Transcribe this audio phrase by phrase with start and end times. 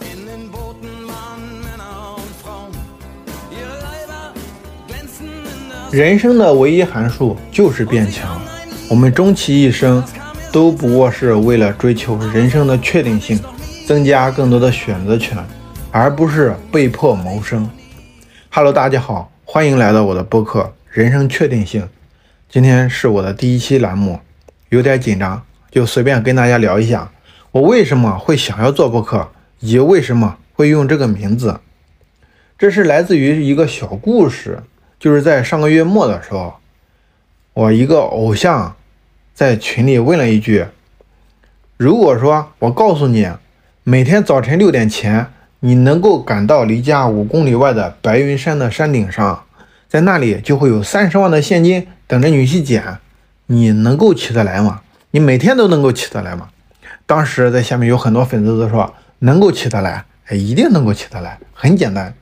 [0.00, 2.72] In den Booten waren Männer und Frauen.
[3.50, 4.32] Ihre Leiber
[4.88, 8.40] glänzten in der 人生的唯一函数就是变强。
[8.88, 10.02] 我们终其一生，
[10.50, 13.38] 都不过是为了追求人生的确定性，
[13.86, 15.38] 增加更多的选择权，
[15.90, 17.68] 而不是被迫谋生。
[18.50, 21.82] Hello，大家好，欢迎来到我的播客《人生确定性》。
[22.48, 24.18] 今天是我的第一期栏目，
[24.70, 25.40] 有点紧张，
[25.70, 27.08] 就随便跟大家聊一下，
[27.52, 29.28] 我为什么会想要做播客，
[29.60, 31.60] 以为什么会用这个名字。
[32.58, 34.62] 这是来自于一个小故事，
[34.98, 36.54] 就是在上个月末的时候，
[37.54, 38.76] 我一个偶像
[39.32, 40.66] 在群里问了一句
[41.78, 43.28] ：“如果说我告诉你，
[43.82, 45.26] 每天早晨六点前，
[45.60, 49.44] 你能够赶到离家五公里外的白云山的山顶上，
[49.88, 52.98] 在那里就会有三十万的现金等着你去捡，
[53.46, 54.82] 你能够起得来吗？
[55.12, 56.48] 你每天都能够起得来吗？”
[57.06, 62.12] 当时在下面有很多粉丝都说能够起得来，哎，一定能够起得来，很简单。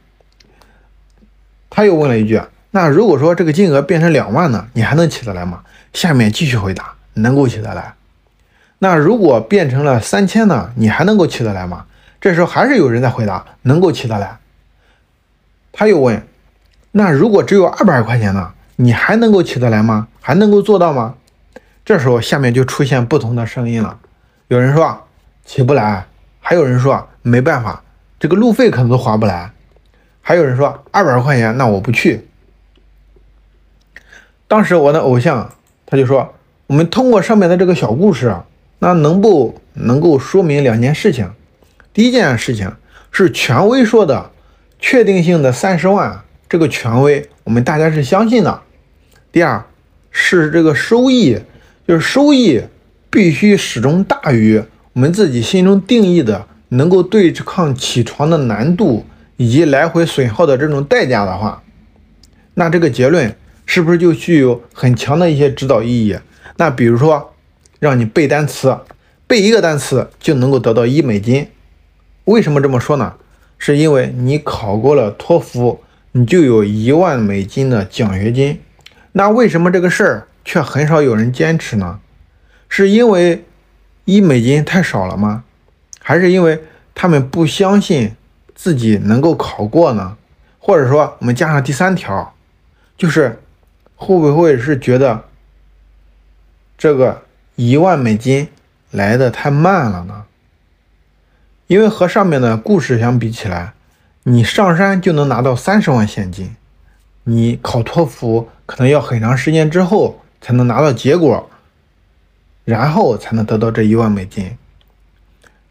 [1.71, 2.41] 他又问了一句
[2.73, 7.95] ：“那如果说这个金额变成两万呢，你还能起得来吗？”下面继续回答：“能够起得来。”
[8.81, 11.87] 那如果变成了三千呢，你还能够起得来吗？
[12.21, 14.39] 这时候还是有人在回答：“能够起得来。”
[15.73, 16.27] 他又问
[16.93, 20.09] ：“那如果只有二百块钱呢，你还能够起得来吗？
[20.21, 21.15] 还能够做到吗？”
[21.85, 23.99] 这时候下面就出现不同的声音了，
[24.49, 25.07] 有人说
[25.45, 26.07] 起不来，
[26.49, 27.85] 还有人说没办法，
[28.19, 29.53] 这个路费可能都划不来。
[30.23, 32.27] 还有人说二百块钱，那我不去。
[34.47, 35.53] 当时我的偶像
[35.85, 36.35] 他就说，
[36.67, 38.35] 我们通过上面的这个小故事，
[38.79, 41.31] 那能不能够说明两件事情？
[41.93, 42.73] 第一件事情
[43.13, 44.31] 是权威说的
[44.79, 48.63] 确定性的三十万，这个权威我们大家是相信的。
[49.31, 49.63] 第二
[50.11, 51.39] 是这个收益，
[51.87, 52.63] 就是收益
[53.11, 54.65] 必须始终大于
[54.99, 59.05] 我们自己心中定义的能够对抗起床的难度。
[59.37, 61.63] 以及来回损耗的这种代价的话，
[62.55, 66.19] 那这个结论是不是就具有很强的一些指导意义？
[66.57, 67.33] 那比如说，
[67.79, 68.77] 让你背单词，
[69.29, 71.47] 背一个单词就能够得到一美金。
[72.25, 73.15] 为什么这么说呢？
[73.59, 75.79] 是因为你考过了托福，
[76.11, 78.59] 你就有一万美金的奖学金。
[79.13, 82.01] 那为什么这个事儿却很少有人坚持呢？
[82.69, 83.45] 是因为
[84.09, 85.45] 一美金太少了吗？
[86.01, 86.63] 还是因为
[86.95, 88.17] 他们不相信？
[88.55, 90.17] 自己能够考过呢，
[90.59, 92.35] 或者说我们加上第三条，
[92.97, 93.39] 就是
[93.95, 95.27] 会不会是觉得
[96.79, 97.23] 这个
[97.55, 98.49] 一万美金
[98.91, 100.25] 来的太慢了呢？
[101.67, 103.75] 因为和上面的故事相比起来，
[104.23, 106.57] 你上山就能拿到三十万现金，
[107.25, 111.49] 你考托福可能要很长时间之后才能拿到结果，
[112.69, 114.51] 然后才能得到这一万美金。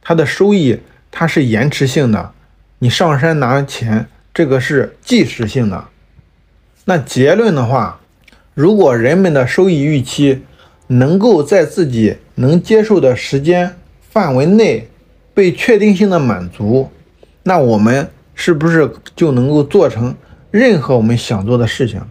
[0.01, 0.79] 它的收益
[1.11, 2.31] 它是延迟性的。
[2.79, 5.85] 你上山拿钱，这个是即时性的。
[6.85, 7.99] 那结论的话，
[8.55, 10.41] 如果人们的收益预期
[10.87, 13.77] 能够在自己能接受的时间
[14.09, 14.89] 范围内
[15.35, 16.89] 被确定性的满足，
[17.43, 20.15] 那我们是不是就能够做成
[20.49, 22.01] 任何我们想做的事情？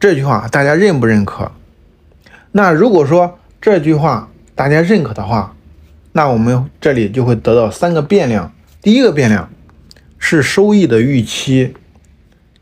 [0.00, 1.52] 这句话大家认不认可？
[2.50, 5.56] 那如果说这句话大家认可的话，
[6.12, 8.52] 那我们这里就会得到三个变量。
[8.82, 9.50] 第一个变量。
[10.26, 11.74] 是收益的预期，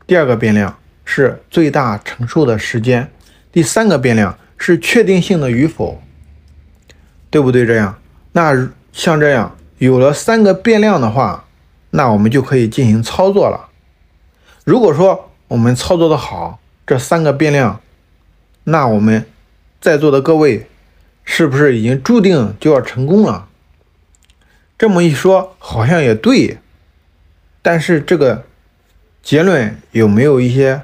[0.04, 3.08] 第二个变量是最大承受的时间，
[3.52, 6.02] 第三个变量是确定性的与否，
[7.30, 7.64] 对不对？
[7.64, 7.96] 这样，
[8.32, 11.44] 那像这样有了三个变量的话，
[11.90, 13.68] 那我们就可以进行操作了。
[14.64, 17.80] 如果说我们操作的好，这三个变量，
[18.64, 19.24] 那我们
[19.80, 20.66] 在座的各位
[21.24, 23.48] 是不是已经注定就要成功了？
[24.78, 26.58] 这么一说，好像也对。
[27.62, 28.44] 但是这个
[29.22, 30.82] 结论有没有一些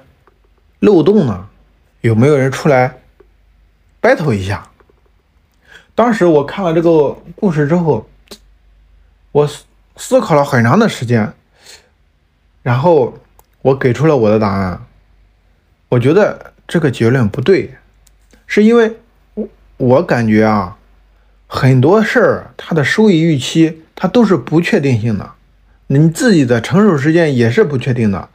[0.78, 1.48] 漏洞呢？
[2.00, 3.00] 有没有人出来
[4.00, 4.70] battle 一下？
[5.96, 8.08] 当时我看了这个故事之后，
[9.32, 9.50] 我
[9.96, 11.32] 思考了很长的时间，
[12.62, 13.18] 然后
[13.62, 14.86] 我给出了我的答案。
[15.88, 17.74] 我觉得这个结论不对，
[18.46, 18.96] 是因为
[19.78, 20.76] 我感觉啊，
[21.46, 25.30] 很多事儿它的收益预期它都是不确定性的。
[25.86, 28.28] 你自己的承受时间也是不确定的，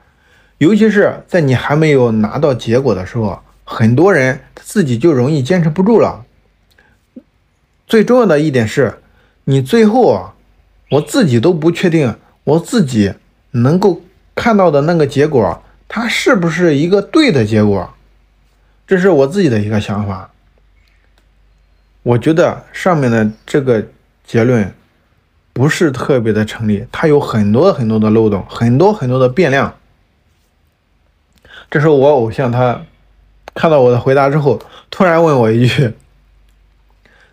[0.57, 6.25] 尤其是在你还没有拿到结果的时候，很多人他自己就容易坚持不住了。
[7.85, 8.99] 最重要的一点是，
[9.43, 10.33] 你最后啊，
[10.91, 13.13] 我自己都不确定我自己
[13.51, 14.01] 能够
[14.33, 17.93] 看到的那个结果，它是不是一个对的结果？
[18.87, 20.31] 这是我自己的一个想法。
[22.03, 23.83] 我觉得上面的这个
[24.23, 24.73] 结论。
[25.55, 29.75] 不是特别的成立，它有很多很多的漏洞，很多很多的变量。
[31.69, 32.81] 这时候我偶像他
[33.53, 34.59] 看到我的回答之后，
[34.89, 35.93] 突然问我一句：“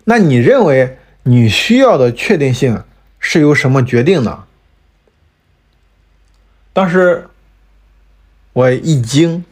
[0.05, 2.83] 那你认为你需要的确定性
[3.17, 4.43] 是由什么决定的？”
[6.71, 7.27] 当时
[8.53, 9.43] 我一惊，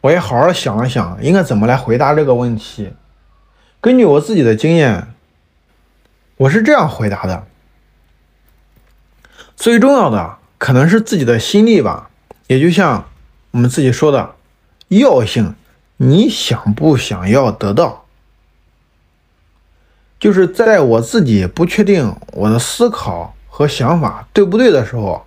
[0.00, 2.94] 我也好好想了想，应该怎么来回答这个问题。
[3.80, 5.14] 根据我自己的经验，
[6.36, 7.46] 我是这样回答的：
[9.56, 12.10] 最重要的可能是自己的心力吧，
[12.46, 13.06] 也就像。
[13.52, 14.36] 我们自己说的
[14.86, 15.56] 药性，
[15.96, 18.04] 你想不想要得到？
[20.20, 25.26] 就是在我自己不确定我的思考和想法对不对的时候，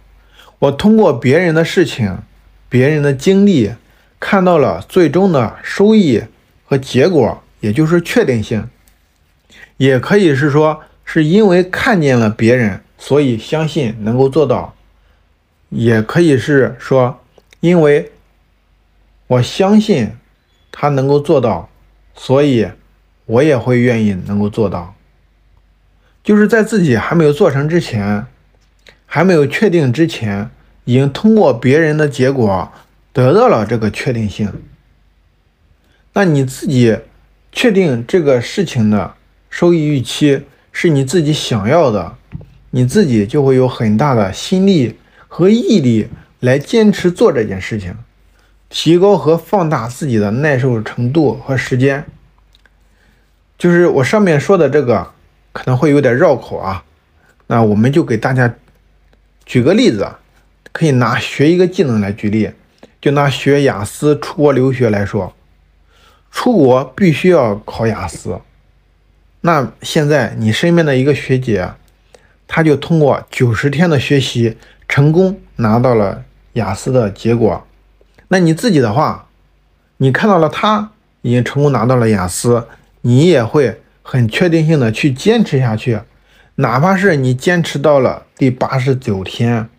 [0.60, 2.20] 我通过别人的事情、
[2.70, 3.74] 别人的经历，
[4.22, 6.24] 看到了最终的收益
[6.64, 8.68] 和结果，也就是确定性。
[9.78, 14.76] 也可以是说，是因为看见了别人，所以相信能够做到；
[15.70, 17.22] 也可以是说，
[17.62, 18.12] 因为。
[19.26, 20.12] 我相信
[20.72, 21.68] 他能够做到，
[22.14, 22.68] 所以
[23.26, 24.94] 我也会愿意能够做到。
[26.24, 28.28] 就是在自己还没有做成之前，
[29.08, 30.52] 还没有确定之前，
[30.84, 32.72] 已经通过别人的结果
[33.12, 34.54] 得到了这个确定性。
[36.12, 37.00] 那你自己
[37.54, 39.14] 确定这个事情的
[39.50, 42.18] 收益预期是你自己想要的，
[42.72, 44.98] 你自己就会有很大的心力
[45.28, 46.08] 和毅力
[46.40, 47.96] 来坚持做这件事情。
[48.70, 52.04] 提高和放大自己的耐受程度和时间，
[53.56, 55.12] 就是我上面说的这个
[55.52, 56.84] 可能会有点绕口啊。
[57.46, 58.52] 那我们就给大家
[59.46, 60.10] 举个例子，
[60.72, 62.50] 可以拿学一个技能来举例，
[63.00, 65.32] 就拿学雅思出国留学来说，
[66.34, 68.42] 出国必须要考雅思。
[69.42, 71.70] 那现在你身边的一个学姐，
[72.48, 74.58] 她就通过九十天的学习，
[74.90, 77.66] 成功拿到了雅思的结果。
[78.30, 79.28] 那你自己的话，
[79.98, 80.92] 你看到了他
[81.22, 82.68] 已经成功拿到了雅思，
[83.02, 86.00] 你也会很确定性的去坚持下去，
[86.56, 89.70] 哪怕是你坚持到了第八十九天，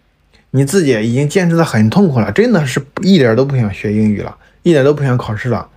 [0.52, 5.68] 你自己已经坚持的很痛苦了，真的是一点都不想学英语了，一点都不想考试了，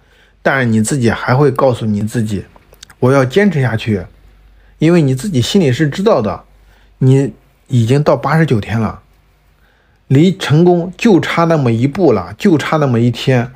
[0.47, 2.45] 但是你自己还会告诉你自己，
[2.99, 4.05] 我要坚持下去，
[4.77, 6.45] 因为你自己心里是知道的，
[6.99, 7.33] 你
[7.67, 9.01] 已经到八十九天了。
[10.07, 13.51] 离成功就差那么一步了，就差那么一天，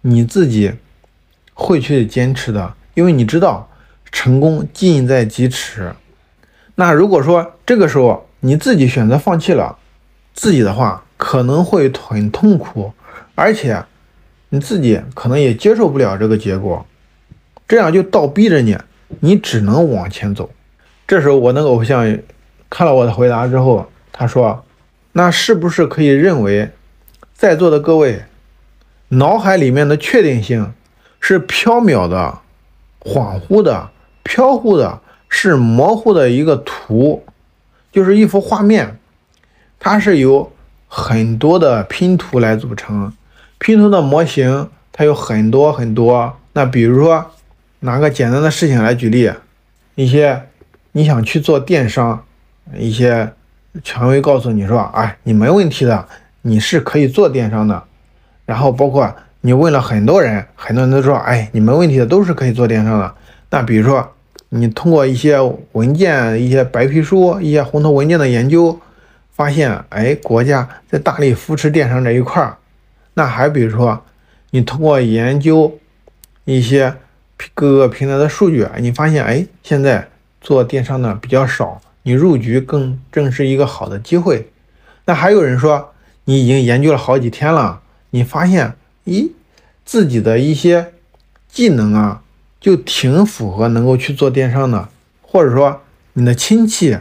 [0.00, 0.72] 你自己
[1.54, 3.70] 会去坚持的，因为你知道
[4.10, 5.94] 成功近在咫尺。
[6.74, 9.78] 那如果说这个时候你自己选择放弃了
[10.34, 12.92] 自己的话，可能会很痛苦，
[13.36, 13.84] 而且
[14.52, 16.84] 你自己可能也接受不了这个结果，
[17.66, 18.76] 这样就倒逼着你，
[19.20, 20.50] 你只能往前走。
[21.08, 22.18] 这时候我那个偶像
[22.68, 24.62] 看了我的回答之后，他说。
[25.14, 26.70] 那是不是可以认为，
[27.34, 28.22] 在座的各位
[29.08, 30.72] 脑海里面的确定性
[31.20, 32.38] 是缥缈的、
[32.98, 33.90] 恍惚的、
[34.22, 37.22] 飘忽的，是模糊的一个图，
[37.92, 38.98] 就是一幅画面，
[39.78, 40.50] 它是由
[40.88, 43.12] 很多的拼图来组成。
[43.62, 46.36] 拼图的模型它有很多很多。
[46.54, 47.24] 那比如说，
[47.78, 49.30] 拿个简单的事情来举例，
[49.94, 50.42] 一些
[50.90, 52.24] 你想去做电商，
[52.76, 53.32] 一些。
[53.82, 56.06] 权威告诉你说：“哎，你没问题的，
[56.42, 57.82] 你是可以做电商的。”
[58.44, 59.10] 然后包括
[59.40, 63.14] 你问了很多人，很多人都说：“哎，你没问题的，都是可以做电商的。”
[63.48, 64.06] 那比如说，
[64.50, 65.38] 你通过一些
[65.72, 68.78] 文件、一些白皮书、一些红头文件的研究，
[69.30, 72.58] 发现，哎，国家在大力扶持电商这一块儿。
[73.14, 74.04] 那还比如说，
[74.50, 75.78] 你通过研究
[76.44, 76.94] 一些
[77.54, 80.08] 各个平台的数据，你发现，哎，现在
[80.40, 81.80] 做电商的比较少。
[82.04, 84.50] 你入局更正是一个好的机会。
[85.04, 85.92] 那还有人说，
[86.24, 89.30] 你已经研究了好几天了，你发现，咦，
[89.84, 90.92] 自己的一些
[91.48, 92.22] 技能啊，
[92.60, 94.88] 就挺符合能够去做电商的。
[95.20, 95.80] 或者说，
[96.14, 96.98] 你的亲戚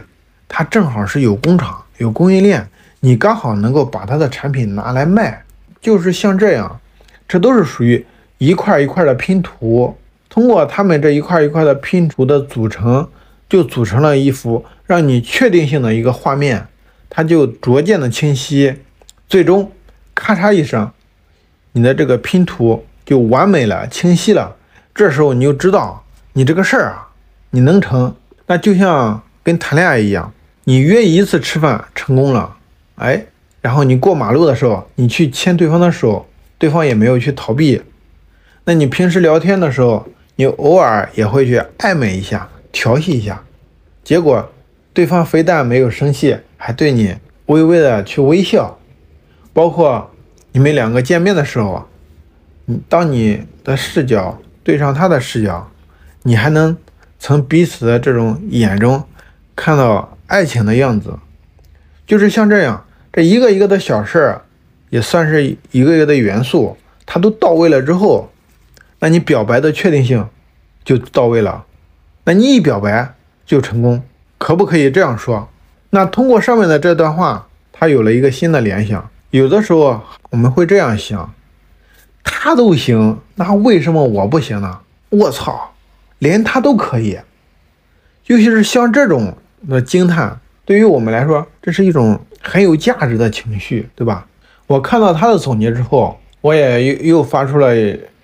[0.48, 5.44] 他正好是有工厂、有供应链，你刚好能够把他的产品拿来卖。
[5.82, 6.80] 就是像这样，
[7.28, 8.06] 这都是属于
[8.38, 9.98] 一块一块的拼图。
[10.30, 13.10] 通过他们这一块一块的拼图的组成。
[13.50, 16.68] 就组成了一幅让你确定性的一个画面，
[17.10, 18.74] 它就逐渐的清晰，
[19.28, 19.70] 最终
[20.16, 20.90] 咔嚓一声，
[21.74, 24.56] 你的这个拼图就完美了、清晰了。
[24.96, 27.10] 这时候你就知道你这个事儿啊，
[27.50, 28.16] 你能成。
[28.48, 30.32] 那就像跟谈恋爱一样，
[30.64, 32.56] 你约一次吃饭成功了，
[32.96, 33.26] 哎，
[33.62, 36.28] 然后你过马路的时候，你去牵对方的手，
[36.58, 37.82] 对方也没有去逃避。
[38.66, 42.50] 那你平时聊天的时候，你偶尔也会去暧昧一下。
[42.72, 43.44] 调戏一下，
[44.02, 44.50] 结果
[44.94, 47.16] 对方非但没有生气，还对你
[47.48, 48.78] 微微的去微笑。
[49.52, 50.10] 包括
[50.54, 51.86] 你们两个见面的时候，
[52.64, 55.70] 你当你的视角对上他的视角，
[56.24, 56.78] 你还能
[57.20, 59.04] 从彼此的这种眼中
[59.54, 61.20] 看到爱情的样子。
[62.08, 64.42] 就是像这样，这一个一个的小事儿，
[64.90, 68.32] 也算是一个一个的元素，它都到位了之后，
[69.00, 70.28] 那你表白的确定性
[70.84, 71.66] 就到位了。
[72.24, 73.16] 那你一表白
[73.46, 74.02] 就成功，
[74.38, 75.50] 可不可以这样说？
[75.90, 79.10] 那通过上面的这段话，他有了一个新的联想。
[79.32, 81.34] 有的时候我们会这样想：
[82.24, 84.80] 他都行，那为什么我不行呢？
[85.10, 85.74] 我操，
[86.20, 87.20] 连他都可以。
[88.28, 89.36] 尤其是像这种
[89.68, 94.26] 的惊叹，对于我们来说，这是一种很有价值的情绪，对吧？
[94.68, 97.74] 我看到他的总结之后，我也又又发出了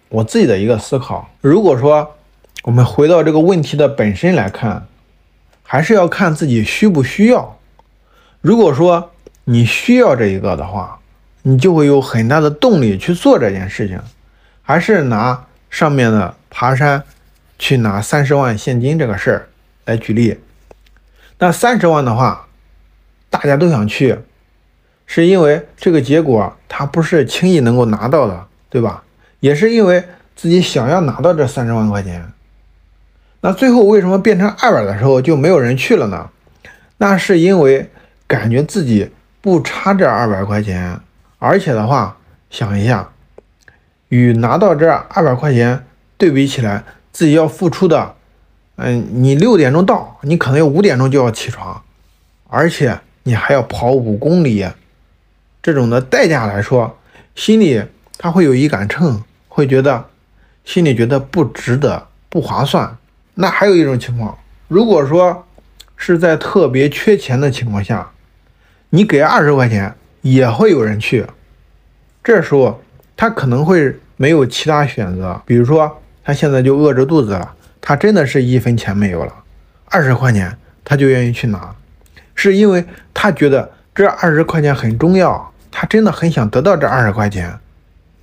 [0.09, 1.29] 我自己的一个思考。
[1.41, 2.15] 如果说，
[2.63, 4.87] 我们回到这个问题的本身来看，
[5.63, 7.57] 还是要看自己需不需要。
[8.41, 9.11] 如果说
[9.43, 10.99] 你需要这一个的话，
[11.43, 13.99] 你就会有很大的动力去做这件事情。
[14.61, 17.03] 还是拿上面的爬山
[17.57, 19.47] 去拿三十万现金这个事儿
[19.85, 20.37] 来举例。
[21.39, 22.46] 那三十万的话，
[23.29, 24.17] 大家都想去，
[25.05, 29.03] 是因为这个结果他不是轻易能够拿到的，对吧？
[29.39, 30.03] 也是因为
[30.35, 32.31] 自己想要拿到这三十万块钱。
[33.41, 36.29] 那最后为什么变成二百的时候就没有人去了呢？
[36.97, 37.89] 那是因为
[38.25, 40.99] 感觉自己不差这二百块钱，
[41.37, 42.17] 而且的话，
[42.49, 43.09] 想一下，
[44.09, 45.85] 与拿到这二百块钱
[46.17, 48.15] 对比起来，自己要付出的，
[48.77, 51.79] 嗯，你六点钟到，你可能要五点钟就要起床，
[52.49, 54.65] 而且你还要跑五公里，
[55.61, 56.97] 这种的代价来说，
[57.35, 57.83] 心里
[58.17, 60.05] 他会有一杆秤，会觉得
[60.63, 62.97] 心里觉得不值得，不划算。
[63.33, 64.37] 那还有一种情况，
[64.69, 65.45] 如果说
[65.97, 68.09] 是在特别缺钱的情况下，
[68.91, 71.25] 你给二十块钱也会有人去。
[72.23, 72.81] 这时候
[73.17, 79.33] 他可能会没有其他选择，比如说他现在就饿着肚子了，他真的是一分钱没有了，
[79.87, 81.75] 二十块钱他就愿意去拿，
[82.37, 87.51] 是因为他觉得这二十块钱很重要，他真的很想得到这二十块钱，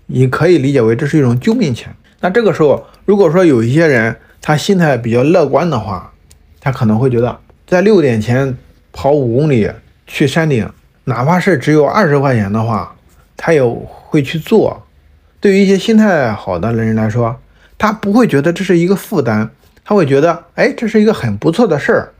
[0.06, 1.94] 你可以理解为这是一种救命钱。
[2.20, 6.12] 那这个时候，如果说有一些人，他心态比较乐观的话，
[6.60, 8.56] 他可能会觉得在六点前
[8.92, 9.70] 跑五公里
[10.06, 10.66] 去山顶，
[11.04, 12.94] 哪怕是只有二十块钱的话，
[13.36, 14.86] 他也会去做。
[15.40, 17.36] 对于一些心态好的人来说，
[17.76, 19.50] 他不会觉得这是一个负担，
[19.84, 22.12] 他会觉得，哎，这是一个很不错的事儿，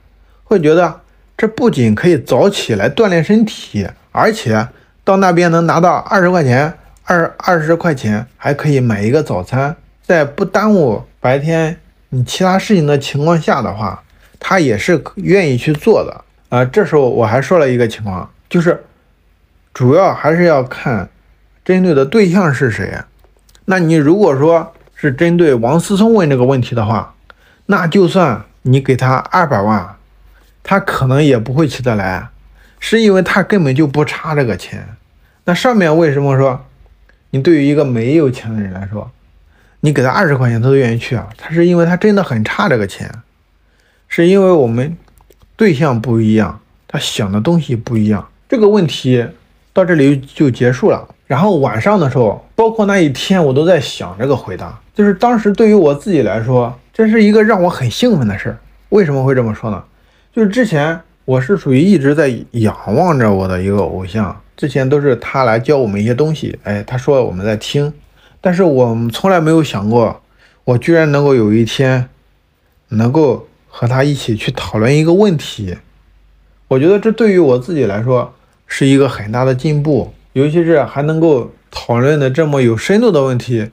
[0.42, 1.00] 会觉得
[1.36, 4.68] 这不仅可以早起来锻炼身体，而且
[5.02, 6.72] 到那边能拿到二十块钱，
[7.04, 11.76] 二二十块钱还可以买一个早餐，在不耽误白天。
[12.10, 14.00] 你其他事情的情况下的话，
[14.38, 16.64] 他也是愿意去做的啊。
[16.64, 18.84] 这时候我还说了一个情况，就是
[19.72, 21.08] 主要还是要看
[21.64, 22.96] 针对的对象是谁。
[23.64, 27.14] 那你如果说是针对王思聪问这个问题的话，
[27.66, 29.96] 那就算你给他二百万，
[30.64, 32.26] 他可能也不会起得来，
[32.80, 34.84] 是因为他根本就不差这个钱。
[35.44, 36.64] 那上面为什么说
[37.30, 39.08] 你对于一个没有钱的人来说？
[39.80, 41.28] 你给他二十块钱，他都愿意去啊。
[41.36, 43.10] 他是因为他真的很差这个钱，
[44.08, 44.96] 是因为我们
[45.56, 48.26] 对象不一样，他想的东西不一样。
[48.48, 49.26] 这个问题
[49.74, 51.06] 到这里就结束了。
[51.26, 54.78] 然后晚上的时候，包括那一天，我都在想这个回答。
[54.94, 58.58] 就是当时对于我自己来说，这是一个让我很兴奋的事儿。
[58.88, 59.82] 为什么会这么说呢？
[60.34, 67.92] 就是之前我是属于一直在仰望着我的一个偶像，之前都是他来教我们一些东西，哎，他说我们在听。
[68.40, 70.20] 但是我们从来没有想过，
[70.64, 72.08] 我居然能够有一天，
[72.88, 75.76] 能够和他一起去讨论一个问题。
[76.66, 78.34] 我觉得这对于我自己来说
[78.66, 83.70] 是一个很大的进步，尤其是还能够讨论的这么有深度的问题，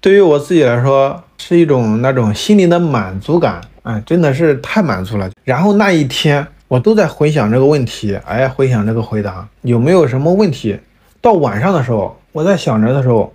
[0.00, 5.30] 对于我自己来说是一种那种心灵的满足感，哎，真的是太满足了。
[5.44, 10.78] 然后那一天我都在回想这个问题，哎，回想这个回答有没有什么问题。
[11.20, 13.32] 到晚上的时候，我在想着的时候。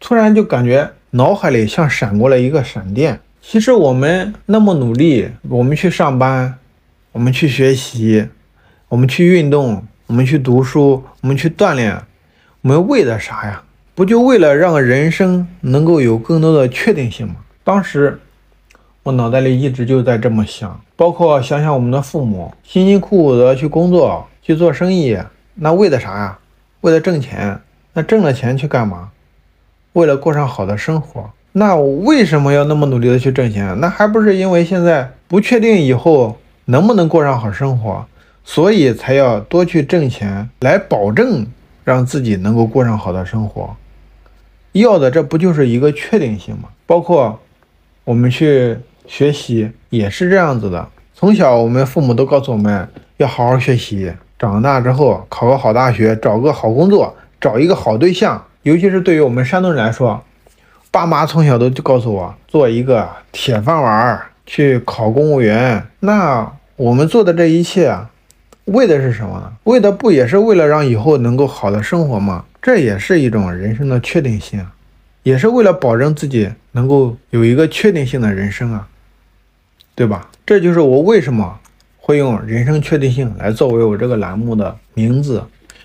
[0.00, 3.18] 突然就感觉脑海里像闪过了一个闪电。
[3.42, 6.54] 其实我们那么努力，我们去上班，
[7.10, 8.28] 我们去学习，
[8.88, 12.00] 我们去运动，我们去读书，我们去锻炼，
[12.62, 13.60] 我们为了啥呀？
[13.96, 17.34] 不就为了让人生能够有更多的确定性吗？
[17.64, 18.20] 当时
[19.08, 25.18] 我脑袋里一直就在这么想，包括想想我们的父母辛辛苦苦的去工作去做生意，
[25.54, 26.38] 那为的啥呀？
[26.82, 27.58] 为了挣钱。
[27.94, 29.08] 那挣了钱去干嘛？
[29.94, 33.74] 为了过上好的生活，那我为什么要那么努力的去挣钱？
[33.80, 36.36] 那还不是因为现在不确定以后
[36.66, 38.04] 能不能过上好生活，
[38.44, 41.46] 所以才要多去挣钱，来保证
[41.82, 43.74] 让自己能够过上好的生活。
[44.72, 46.68] 要的这不就是一个确定性吗？
[46.84, 47.40] 包括
[48.04, 48.76] 我们去
[49.08, 50.88] 学习也是这样子的。
[51.14, 58.40] 从小我们父母都告诉我们要好好学习，长大之后考个好大学，找个好工作，找一个好对象。
[58.62, 60.22] 尤其是对于我们山东人来说，
[60.90, 65.82] 爸妈从小都就告诉我做一个铁饭碗，去考公务员。
[66.00, 67.96] 那我们做的这一切，
[68.66, 69.52] 为的是什么呢？
[69.64, 72.44] 为的不也是为了让以后能够好的生活吗？
[72.60, 74.64] 这也是一种人生的确定性，
[75.22, 78.86] 也是为了保证自己能够有一个确定性的人生啊，
[79.98, 80.30] 对吧？
[80.46, 81.58] 这就是我为什么
[81.96, 85.42] 会用人生确定性来作为我这个栏目的名字。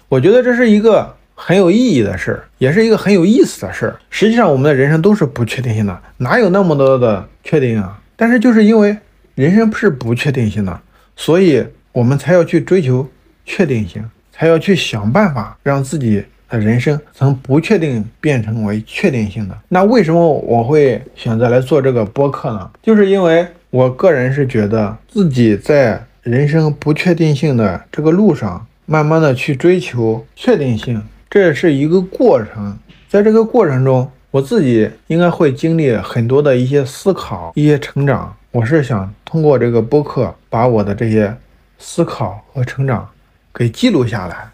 [0.08, 4.00] 我觉得这是一个很有意义的事儿，也是一个很有意思的事儿。
[4.12, 8.00] 实际上，我们的人生都是不确定性的，哪有那么多的确定啊？
[8.16, 8.96] 但是就是因为
[9.34, 10.80] 人生是不确定性的，
[11.16, 13.10] 所以我们才要去追求
[13.44, 16.24] 确定性，才要去想办法让自己的。
[16.60, 22.70] 人生从不确定变成为确定性的，那为什么我会选择来做这个播客呢？
[22.84, 23.44] 就是因为
[23.74, 32.78] 我个人是觉得自己在人生不确定性的这个路上，慢慢的去追求确定性，这是一个过程。
[33.10, 38.32] 在这个过程中，我自己应该会经历很多的一些思考、一些成长。
[38.52, 41.36] 我是想通过这个播客，把我的这些
[41.80, 43.10] 思考和成长
[43.52, 44.48] 给记录下来。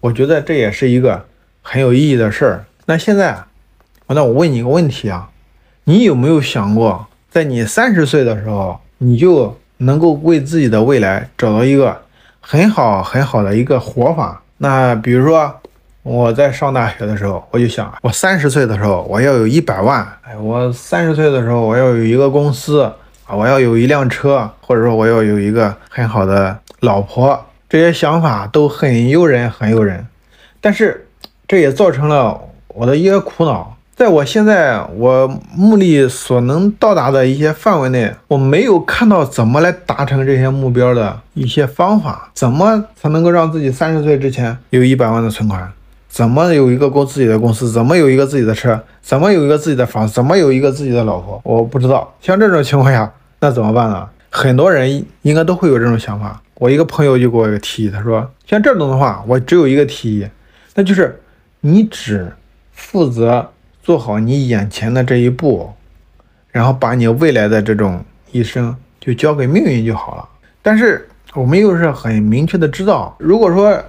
[0.00, 1.22] 我觉得这也是一个
[1.60, 2.64] 很有意义的事儿。
[2.86, 3.36] 那现在，
[4.06, 5.28] 那我问你一个问题啊，
[5.84, 11.94] 你有没有想过，在你三十岁的时候，你就能够为自己的未来找到一个
[12.40, 14.40] 很好很好的一个活法？
[14.56, 15.54] 那比如说，
[16.02, 22.80] 我在上大学的时候，我就想，我三十岁的时候我要有一百万，哎，我三十岁的时候我要有一个公司
[23.26, 27.38] 啊，我要有一辆车，或者说我要有一个很好的老婆。
[27.68, 30.06] 这些想法都很诱人，很诱人，
[30.62, 31.06] 但是
[31.46, 33.75] 这也造成了我的一些苦恼。
[33.96, 42.30] 在我现在我目力所能到达的一些范围内，我没有看到怎么来达成这些目标的一些方法。
[42.34, 45.72] 怎么才能够让自己三十岁之前有一百万的存款？
[46.10, 47.72] 怎么有一个公自己的公司？
[47.72, 48.78] 怎么有一个自己的车？
[49.00, 50.06] 怎么有一个自己的房？
[50.06, 51.40] 怎么有一个自己的老婆？
[51.42, 52.14] 我不知道。
[52.20, 54.06] 像这种情况下，那怎么办呢？
[54.28, 56.38] 很多人应该都会有这种想法。
[56.56, 60.26] 我一个朋友就给我一个提议，他说：“像这种的话，我只有一个提议，
[60.74, 61.18] 那就是
[61.60, 62.30] 你只
[62.72, 63.50] 负责
[63.86, 65.72] 做好你眼前的这一步，
[66.50, 70.28] 然后把你未来的这种一生就交给命运就好了。”
[70.60, 73.80] 但是我们又是很明确的知道，如果说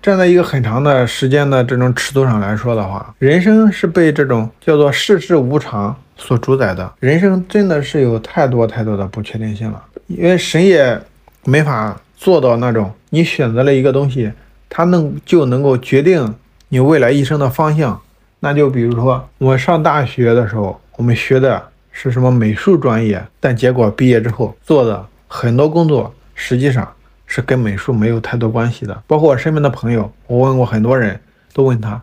[0.00, 11.00] 站在一个很长的时间的这种尺度上来说的话，人生是被这种叫做世事无常所主宰的，人生真的是有太多太多的不确定性了，因为谁也。
[11.46, 14.32] 没法做到那种，你选择了一个东西，
[14.70, 16.34] 它能就能够决定
[16.70, 18.00] 你未来一生的方向。
[18.44, 26.86] 那就比如说，我上大学的时候，我们学的是什么美术专业，但结果毕业之后做的很多工作，实际上
[27.26, 29.02] 是跟美术没有太多关系的。
[29.06, 31.18] 包括我身边的朋友，我问过很多人，
[31.54, 32.02] 都问他，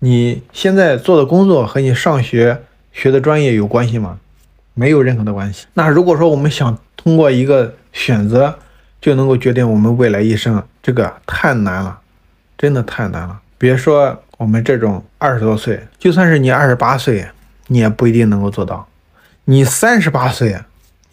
[0.00, 4.18] 你现在做的工作和你上学学的专业有关系吗？
[4.74, 5.66] 没有任何的关系。
[5.74, 8.58] 那如果说我们想通过一个选择
[9.00, 12.00] 就能够决定我们未来一生，这个太难了，
[12.58, 13.38] 真的太难了。
[13.62, 17.24] 别说我们这种二十多岁，就算是你二十八岁，
[17.68, 18.84] 你也不一定能够做到。
[19.44, 20.58] 你三十八岁，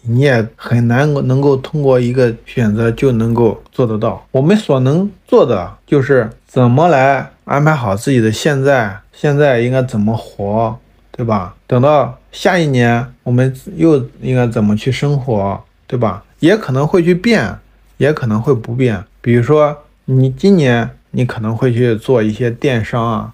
[0.02, 4.26] 你也很难能够通过一个选择就能够做得到。
[4.32, 10.76] 我们所能做的就是怎么来安排好自己的现在，现在应该怎么活，
[11.12, 11.56] 对吧？
[11.68, 16.24] 等到下一年，我们又应该怎么去生活，对吧？
[16.40, 17.56] 也可能会去变，
[17.98, 19.04] 也可能会不变。
[19.22, 23.34] 比如说，你今年你可能会去做一些电商啊，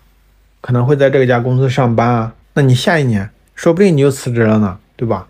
[0.62, 2.34] 可能会在这家公司上班啊。
[2.54, 5.28] 那你下一年说不定你就辞职了呢，对吧？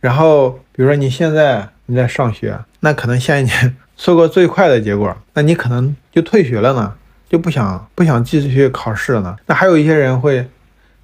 [0.00, 6.94] 然后，比如说你现在你在上学，那可能下一年 错过最快的结果，那你可能就退学了呢，
[7.28, 9.36] 就不想不想继续去考试了呢。
[9.46, 10.48] 那还有一些人会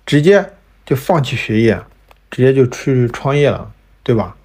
[0.04, 0.50] 直接
[0.84, 1.80] 就放弃学业，
[2.30, 3.70] 直接就出去创业了，
[4.02, 4.36] 对吧？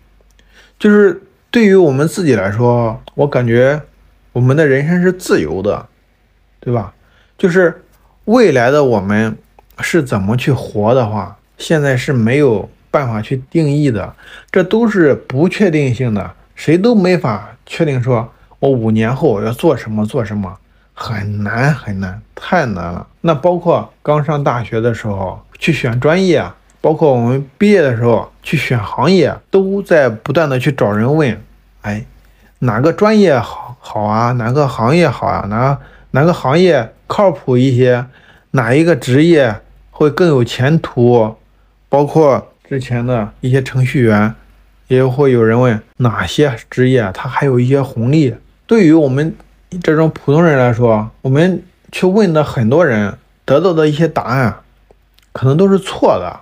[0.80, 1.22] 就是。
[1.52, 3.82] 对于我们自己来说，我感觉
[4.34, 5.88] 我们的人生是自由的，
[6.66, 6.92] 对吧？
[7.38, 7.82] 就是
[8.26, 9.38] 未来的我们
[9.80, 14.14] 是怎么去活的话，现在是没有办法去定义的，
[14.52, 18.28] 这都是不确定性的，谁都没法确定说
[18.60, 20.54] 我五年后要做什么做什么，
[20.94, 23.08] 很难很难，太难了。
[23.22, 26.44] 那包括刚上大学的时候去选专业。
[26.82, 31.36] 包括我们毕业的时候去选行业，都在不断的去找人问，
[31.82, 32.06] 哎，
[32.60, 35.76] 哪个专业好好啊，哪个行业好啊，哪
[36.16, 38.06] 哪个行业靠谱一些，
[38.52, 39.54] 哪一个职业
[39.92, 41.36] 会更有前途，
[41.90, 44.34] 包括之前的一些程序员，
[44.88, 48.34] 也会有人问哪些职业它还有一些红利。
[48.66, 49.36] 对于我们
[49.84, 54.56] 这种普通人来说，我们去问的很多人得到的一些答案，
[55.34, 56.40] 可能都是错的，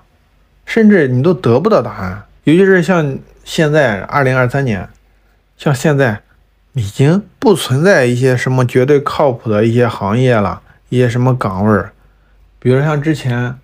[0.67, 2.21] 甚至你都得不到答案。
[2.43, 4.87] 尤其是像现在二零二三年，
[5.57, 6.21] 像现在
[6.73, 11.91] 已经不存在一些什么绝对靠谱的一些行业了，一些什么岗位儿，
[12.59, 13.55] 比如像之前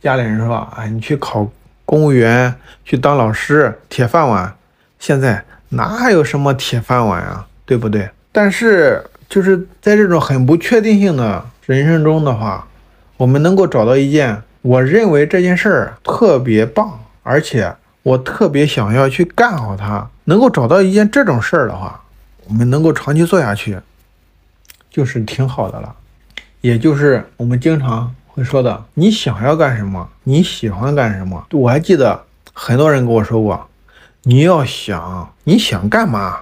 [0.00, 1.50] 家里人说，哎，你去考
[1.84, 4.54] 公务员，去当老师，铁饭碗。
[4.98, 8.08] 现在哪还有什么铁饭碗啊，对不对？
[8.30, 12.66] 但是就是在这种很不确定性的人生中的话，
[13.16, 22.00] 我们能够找到一件我认为这件事儿特别棒，而且我特别想要去干好它，能够找到一件这种事儿的话，
[22.46, 23.78] 我们能够长期做下去，
[24.90, 25.94] 就是挺好的了。
[26.60, 31.46] 也就是我们经常会说的，你想要干什么，你喜欢干什么。
[31.52, 33.68] 我还记得很多人跟我说过，
[34.22, 36.40] 你要想你想干嘛。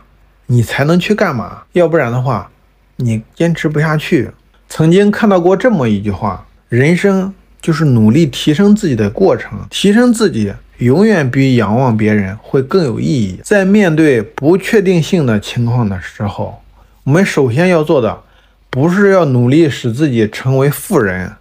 [0.52, 1.62] 你才能去干嘛？
[1.74, 2.50] 要不然的话，
[2.96, 4.28] 你坚持不下去。
[4.68, 7.32] 曾经看到过这么一句话：人生
[7.62, 13.38] 就是努力提升自己的过程，提升自己永远比仰望别人会更有意义。
[13.44, 16.62] 在面对不确定性的情况的时候，
[17.04, 18.22] 我们首先要做的，
[18.68, 21.32] 不是要努力使自己成为富人，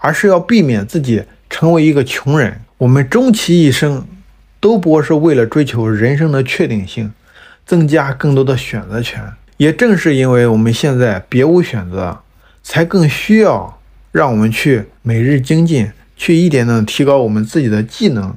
[0.00, 2.60] 而是要避免自己成为一个穷人。
[2.78, 4.06] 我们终其一生，
[4.60, 7.12] 都不过是为了追求人生的确定性。
[7.66, 9.22] 增加更多的选择权，
[9.56, 12.20] 也正是因为我们现在别无选择，
[12.62, 13.80] 才更需要
[14.12, 18.36] 让我们去每日精进，去一点点提高我们自己的技能，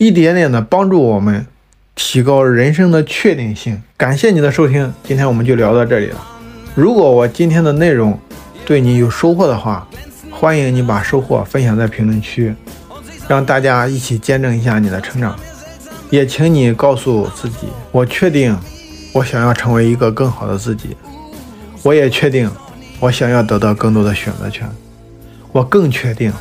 [0.00, 1.46] 一点点的帮助我们
[1.94, 3.82] 提高人生的确定性。
[3.98, 6.26] 感谢你的收听，今天我们就聊到这里了。
[6.74, 8.18] 如果我今天的内容
[8.64, 9.86] 对你有收获的话，
[10.30, 12.54] 欢迎你把收获分享在评论区，
[13.28, 15.38] 让大家一起见证一下你的成长。
[16.08, 18.56] 也请你告诉自己，我确定，
[19.12, 20.96] 我想要成为一个更好的自己。
[21.82, 22.50] 我也确定，
[23.00, 24.66] 我想要得到更多的选择权。
[25.52, 26.32] 我更确定，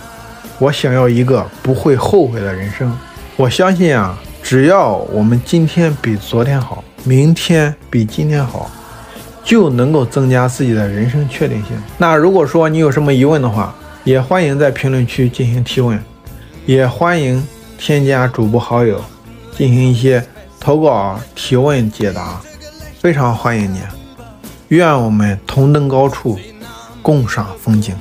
[0.60, 2.98] 我想要一个不会后悔的人生。
[3.40, 8.70] 我相信啊，只要我们今天比昨天好，明天比今天好，
[9.46, 11.82] 就能够增加自己的人生确定性。
[11.98, 13.74] 那如果说你有什么疑问的话，
[14.04, 15.98] 也欢迎在评论区进行提问，
[16.66, 17.42] 也欢迎
[17.78, 19.02] 添加主播好友。
[19.56, 20.22] 进行一些
[20.60, 22.42] 投稿、提问、解答，
[23.00, 23.80] 非常欢迎你。
[24.68, 26.38] 愿我们同登高处，
[27.02, 27.96] 共赏风景。